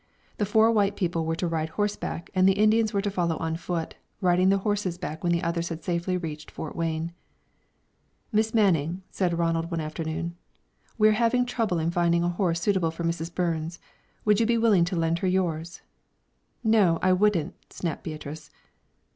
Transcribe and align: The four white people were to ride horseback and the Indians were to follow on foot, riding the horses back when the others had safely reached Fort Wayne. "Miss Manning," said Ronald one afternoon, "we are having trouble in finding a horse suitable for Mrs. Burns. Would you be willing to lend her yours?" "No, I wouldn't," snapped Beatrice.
The 0.39 0.47
four 0.47 0.71
white 0.71 0.95
people 0.95 1.27
were 1.27 1.35
to 1.35 1.47
ride 1.47 1.69
horseback 1.77 2.31
and 2.33 2.49
the 2.49 2.53
Indians 2.57 2.91
were 2.91 3.03
to 3.03 3.11
follow 3.11 3.37
on 3.37 3.55
foot, 3.55 3.93
riding 4.19 4.49
the 4.49 4.57
horses 4.57 4.97
back 4.97 5.23
when 5.23 5.31
the 5.31 5.43
others 5.43 5.69
had 5.69 5.83
safely 5.83 6.17
reached 6.17 6.49
Fort 6.49 6.75
Wayne. 6.75 7.13
"Miss 8.31 8.51
Manning," 8.51 9.03
said 9.11 9.37
Ronald 9.37 9.69
one 9.69 9.79
afternoon, 9.79 10.35
"we 10.97 11.07
are 11.07 11.11
having 11.11 11.45
trouble 11.45 11.77
in 11.77 11.91
finding 11.91 12.23
a 12.23 12.29
horse 12.29 12.59
suitable 12.59 12.89
for 12.89 13.03
Mrs. 13.03 13.31
Burns. 13.31 13.77
Would 14.25 14.39
you 14.39 14.47
be 14.47 14.57
willing 14.57 14.85
to 14.85 14.95
lend 14.95 15.19
her 15.19 15.27
yours?" 15.27 15.81
"No, 16.63 16.97
I 17.03 17.13
wouldn't," 17.13 17.53
snapped 17.71 18.03
Beatrice. 18.03 18.49